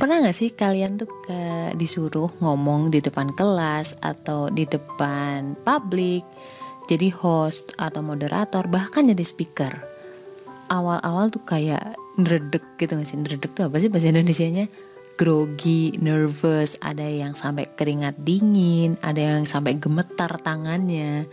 [0.00, 6.24] Pernah gak sih kalian tuh ke disuruh ngomong di depan kelas atau di depan publik,
[6.88, 9.68] jadi host atau moderator, bahkan jadi speaker.
[10.72, 13.20] Awal-awal tuh kayak ngeredek gitu gak sih?
[13.20, 14.72] Ngeredek tuh apa sih bahasa Indonesia-nya?
[15.20, 21.28] Grogi, nervous, ada yang sampai keringat dingin, ada yang sampai gemetar tangannya,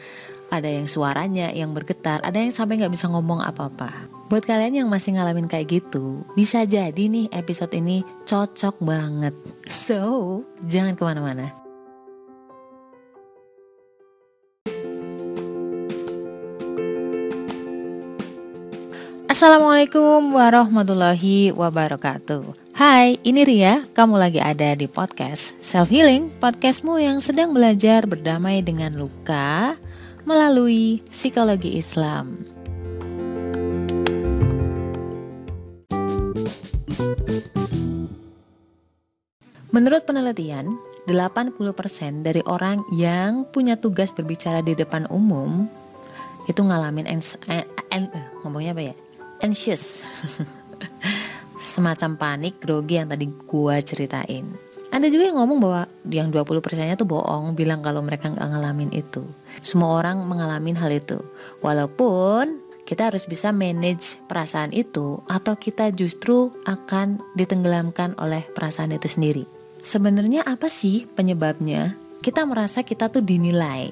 [0.51, 4.16] ada yang suaranya yang bergetar, ada yang sampai nggak bisa ngomong apa-apa.
[4.27, 9.31] Buat kalian yang masih ngalamin kayak gitu, bisa jadi nih episode ini cocok banget.
[9.71, 11.55] So, jangan ke mana-mana.
[19.31, 27.23] Assalamualaikum warahmatullahi wabarakatuh Hai, ini Ria, kamu lagi ada di podcast Self Healing Podcastmu yang
[27.23, 29.79] sedang belajar berdamai dengan luka,
[30.27, 32.56] melalui psikologi Islam.
[39.69, 40.73] Menurut penelitian,
[41.05, 45.69] 80% dari orang yang punya tugas berbicara di depan umum
[46.49, 48.95] itu ngalamin ens, eh, en, eh, ngomongnya apa ya?
[49.41, 50.01] anxious.
[51.61, 54.45] Semacam panik, grogi yang tadi gua ceritain.
[54.87, 59.21] Ada juga yang ngomong bahwa yang 20%-nya tuh bohong bilang kalau mereka nggak ngalamin itu.
[59.59, 61.19] Semua orang mengalami hal itu.
[61.59, 69.11] Walaupun kita harus bisa manage perasaan itu atau kita justru akan ditenggelamkan oleh perasaan itu
[69.11, 69.43] sendiri.
[69.83, 71.99] Sebenarnya apa sih penyebabnya?
[72.23, 73.91] Kita merasa kita tuh dinilai.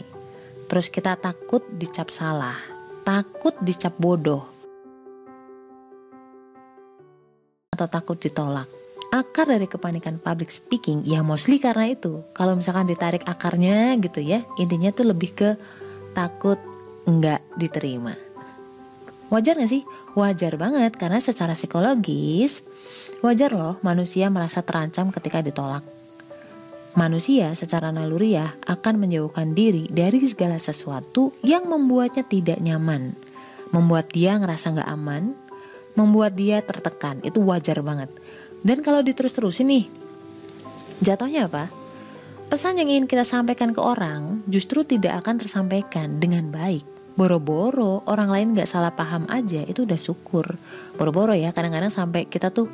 [0.72, 2.56] Terus kita takut dicap salah,
[3.04, 4.48] takut dicap bodoh.
[7.76, 8.72] Atau takut ditolak
[9.16, 14.44] akar dari kepanikan public speaking ya mostly karena itu kalau misalkan ditarik akarnya gitu ya
[14.60, 15.50] intinya tuh lebih ke
[16.12, 16.60] takut
[17.08, 18.25] nggak diterima
[19.36, 19.84] wajar gak sih
[20.16, 22.64] wajar banget karena secara psikologis
[23.20, 25.84] wajar loh manusia merasa terancam ketika ditolak
[26.96, 33.12] Manusia secara naluriah akan menjauhkan diri dari segala sesuatu yang membuatnya tidak nyaman,
[33.76, 35.36] membuat dia ngerasa nggak aman,
[36.00, 37.20] membuat dia tertekan.
[37.20, 38.08] Itu wajar banget.
[38.64, 39.86] Dan kalau diterus-terusin nih,
[41.04, 41.68] jatuhnya apa?
[42.48, 46.95] Pesan yang ingin kita sampaikan ke orang justru tidak akan tersampaikan dengan baik.
[47.16, 50.60] Boro-boro orang lain gak salah paham aja itu udah syukur.
[51.00, 52.68] Boro-boro ya kadang-kadang sampai kita tuh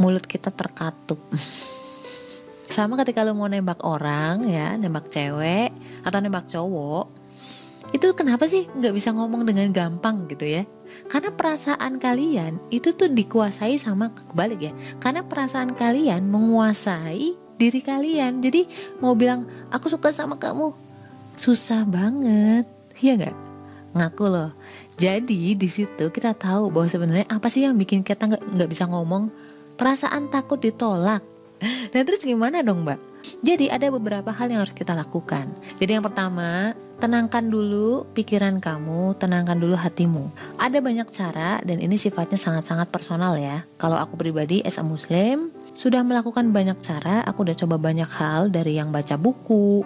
[0.00, 1.20] mulut kita terkatup.
[2.74, 5.72] Sama ketika lu mau nembak orang ya, nembak cewek
[6.04, 7.06] atau nembak cowok,
[7.94, 10.62] itu kenapa sih nggak bisa ngomong dengan gampang gitu ya?
[11.06, 14.72] Karena perasaan kalian itu tuh dikuasai sama kebalik ya.
[14.98, 18.42] Karena perasaan kalian menguasai diri kalian.
[18.42, 18.66] Jadi
[18.98, 20.74] mau bilang aku suka sama kamu
[21.36, 22.64] susah banget,
[23.04, 23.45] iya nggak?
[23.96, 24.50] Ngaku loh.
[25.00, 28.84] Jadi di situ kita tahu bahwa sebenarnya apa sih yang bikin kita nggak nggak bisa
[28.84, 29.32] ngomong?
[29.80, 31.24] Perasaan takut ditolak.
[31.88, 33.00] Dan terus gimana dong mbak?
[33.40, 35.48] Jadi ada beberapa hal yang harus kita lakukan.
[35.80, 40.32] Jadi yang pertama tenangkan dulu pikiran kamu, tenangkan dulu hatimu.
[40.60, 43.64] Ada banyak cara dan ini sifatnya sangat-sangat personal ya.
[43.80, 48.48] Kalau aku pribadi as a muslim sudah melakukan banyak cara, aku udah coba banyak hal
[48.48, 49.84] dari yang baca buku,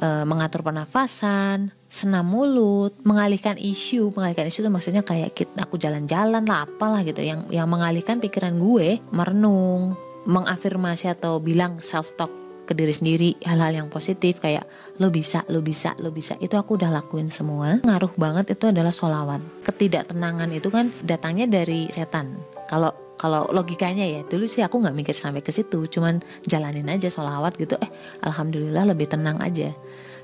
[0.00, 6.66] e, mengatur pernafasan, senam mulut, mengalihkan isu, mengalihkan isu itu maksudnya kayak aku jalan-jalan lah
[6.66, 7.22] apalah gitu.
[7.22, 9.94] Yang yang mengalihkan pikiran gue, merenung,
[10.24, 12.32] mengafirmasi atau bilang self talk
[12.64, 14.64] ke diri sendiri hal-hal yang positif kayak
[14.96, 16.34] lo bisa lo bisa lo bisa.
[16.40, 17.84] Itu aku udah lakuin semua.
[17.84, 22.40] Ngaruh banget itu adalah solawat ketidaktenangan itu kan datangnya dari setan.
[22.64, 27.08] Kalau kalau logikanya ya dulu sih aku nggak mikir sampai ke situ cuman jalanin aja
[27.08, 27.88] solawat gitu eh
[28.20, 29.72] alhamdulillah lebih tenang aja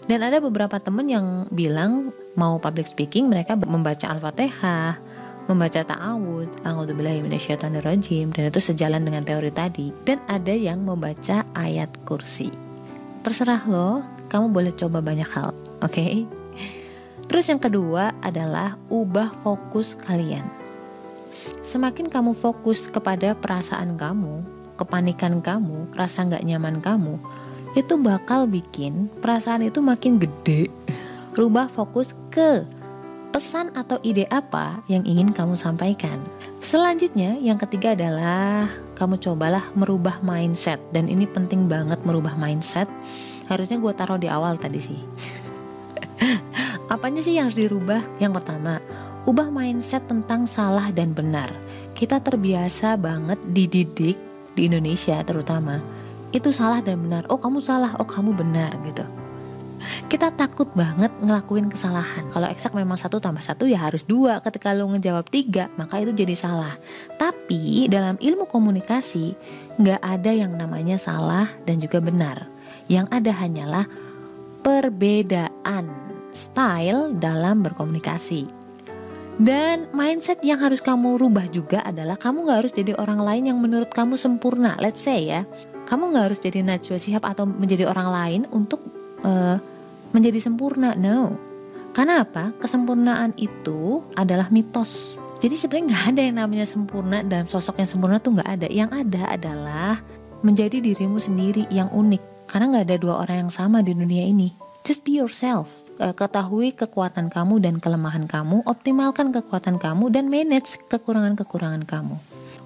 [0.05, 5.00] dan ada beberapa temen yang bilang mau public speaking mereka membaca al-fatihah
[5.49, 9.91] membaca ta'awud, a'udzubillahiminasyaitonirrajim dan itu sejalan dengan teori tadi.
[10.06, 12.55] Dan ada yang membaca ayat kursi.
[13.27, 15.50] Terserah lo, kamu boleh coba banyak hal,
[15.82, 15.91] oke?
[15.91, 16.22] Okay?
[17.27, 20.59] Terus yang kedua adalah ubah fokus kalian.
[21.61, 24.43] Semakin kamu fokus kepada perasaan kamu,
[24.81, 27.20] kepanikan kamu, rasa nggak nyaman kamu,
[27.79, 30.73] itu bakal bikin perasaan itu makin gede.
[31.37, 32.67] Rubah fokus ke
[33.31, 36.19] pesan atau ide apa yang ingin kamu sampaikan.
[36.59, 38.67] Selanjutnya, yang ketiga adalah
[38.99, 42.91] kamu cobalah merubah mindset dan ini penting banget merubah mindset.
[43.47, 45.00] Harusnya gue taruh di awal tadi sih.
[46.93, 48.03] Apanya sih yang harus dirubah?
[48.19, 48.82] Yang pertama,
[49.31, 51.55] ubah mindset tentang salah dan benar.
[51.94, 54.19] Kita terbiasa banget dididik
[54.59, 55.79] di Indonesia terutama
[56.35, 57.31] itu salah dan benar.
[57.31, 59.06] Oh kamu salah, oh kamu benar gitu.
[60.12, 62.29] kita takut banget ngelakuin kesalahan.
[62.29, 64.43] Kalau eksak memang satu tambah satu ya harus dua.
[64.43, 66.75] Ketika lo ngejawab tiga, maka itu jadi salah.
[67.17, 69.33] Tapi dalam ilmu komunikasi
[69.81, 72.50] nggak ada yang namanya salah dan juga benar.
[72.93, 73.87] Yang ada hanyalah
[74.61, 75.88] perbedaan
[76.37, 78.60] style dalam berkomunikasi.
[79.40, 83.56] Dan mindset yang harus kamu rubah juga adalah kamu nggak harus jadi orang lain yang
[83.56, 84.76] menurut kamu sempurna.
[84.76, 85.48] Let's say ya,
[85.88, 88.84] kamu nggak harus jadi Najwa Shihab atau menjadi orang lain untuk
[89.25, 89.56] uh,
[90.12, 90.92] menjadi sempurna.
[90.92, 91.40] No.
[91.96, 92.52] Karena apa?
[92.60, 95.16] Kesempurnaan itu adalah mitos.
[95.40, 98.69] Jadi sebenarnya nggak ada yang namanya sempurna dan sosok yang sempurna tuh nggak ada.
[98.69, 99.94] Yang ada adalah
[100.44, 102.44] menjadi dirimu sendiri yang unik.
[102.44, 104.52] Karena nggak ada dua orang yang sama di dunia ini.
[104.84, 105.81] Just be yourself.
[106.00, 112.17] Ketahui kekuatan kamu dan kelemahan kamu, optimalkan kekuatan kamu dan manage kekurangan-kekurangan kamu.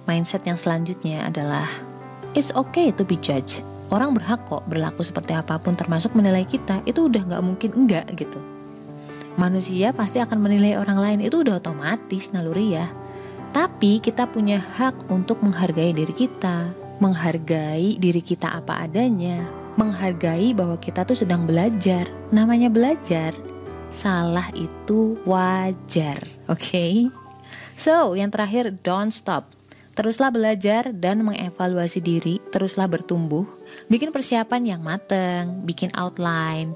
[0.07, 1.67] Mindset yang selanjutnya adalah
[2.31, 3.59] it's okay to be judged.
[3.91, 6.79] Orang berhak kok berlaku seperti apa pun termasuk menilai kita.
[6.87, 8.39] Itu udah nggak mungkin enggak gitu.
[9.35, 11.19] Manusia pasti akan menilai orang lain.
[11.19, 12.87] Itu udah otomatis naluri ya.
[13.51, 19.43] Tapi kita punya hak untuk menghargai diri kita menghargai diri kita apa adanya
[19.75, 23.35] menghargai bahwa kita tuh sedang belajar namanya belajar
[23.91, 26.93] salah itu wajar oke okay?
[27.75, 29.55] so yang terakhir don't stop
[29.95, 33.47] Teruslah belajar dan mengevaluasi diri, teruslah bertumbuh,
[33.87, 36.75] bikin persiapan yang mateng, bikin outline,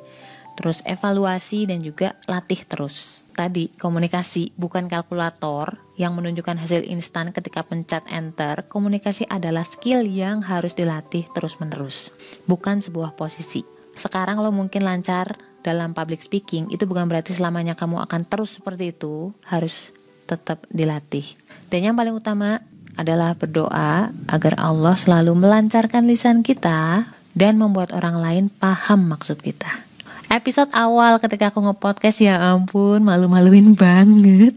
[0.55, 3.27] terus evaluasi dan juga latih terus.
[3.39, 8.67] Tadi komunikasi bukan kalkulator yang menunjukkan hasil instan ketika pencet enter.
[8.67, 12.11] Komunikasi adalah skill yang harus dilatih terus-menerus,
[12.43, 13.63] bukan sebuah posisi.
[13.95, 18.91] Sekarang lo mungkin lancar dalam public speaking, itu bukan berarti selamanya kamu akan terus seperti
[18.91, 19.95] itu, harus
[20.27, 21.23] tetap dilatih.
[21.71, 22.59] Dan yang paling utama,
[22.99, 29.88] adalah berdoa agar Allah selalu melancarkan lisan kita dan membuat orang lain paham maksud kita.
[30.29, 34.53] Episode awal ketika aku nge-podcast ya ampun malu-maluin banget.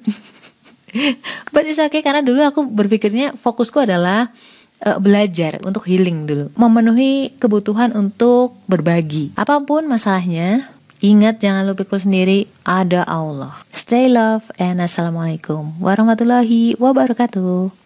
[1.52, 4.28] But it's okay karena dulu aku berpikirnya fokusku adalah
[4.84, 9.32] uh, belajar untuk healing dulu, memenuhi kebutuhan untuk berbagi.
[9.40, 10.68] Apa pun masalahnya,
[11.00, 13.56] ingat jangan lupa pikul sendiri, ada Allah.
[13.72, 17.81] Stay love and assalamualaikum warahmatullahi wabarakatuh.